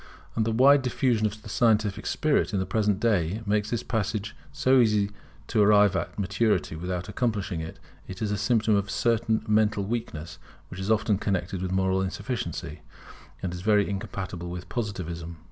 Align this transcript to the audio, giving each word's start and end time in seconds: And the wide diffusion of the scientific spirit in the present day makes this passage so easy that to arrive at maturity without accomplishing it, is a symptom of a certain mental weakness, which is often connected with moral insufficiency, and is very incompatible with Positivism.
And 0.35 0.45
the 0.47 0.51
wide 0.51 0.81
diffusion 0.81 1.27
of 1.27 1.43
the 1.43 1.47
scientific 1.47 2.07
spirit 2.07 2.53
in 2.55 2.59
the 2.59 2.65
present 2.65 2.99
day 2.99 3.43
makes 3.45 3.69
this 3.69 3.83
passage 3.83 4.35
so 4.51 4.79
easy 4.79 5.05
that 5.05 5.13
to 5.49 5.61
arrive 5.61 5.95
at 5.95 6.17
maturity 6.17 6.75
without 6.75 7.07
accomplishing 7.07 7.61
it, 7.61 7.77
is 8.07 8.31
a 8.31 8.35
symptom 8.35 8.73
of 8.75 8.87
a 8.87 8.89
certain 8.89 9.45
mental 9.47 9.83
weakness, 9.83 10.39
which 10.69 10.79
is 10.79 10.89
often 10.89 11.19
connected 11.19 11.61
with 11.61 11.71
moral 11.71 12.01
insufficiency, 12.01 12.81
and 13.43 13.53
is 13.53 13.61
very 13.61 13.87
incompatible 13.87 14.49
with 14.49 14.67
Positivism. 14.69 15.37